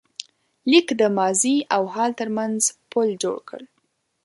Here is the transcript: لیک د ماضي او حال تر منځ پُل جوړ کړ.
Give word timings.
لیک 0.69 0.87
د 1.01 1.03
ماضي 1.17 1.55
او 1.75 1.83
حال 1.93 2.11
تر 2.19 2.29
منځ 2.37 2.59
پُل 2.91 3.07
جوړ 3.23 3.37
کړ. 3.49 3.61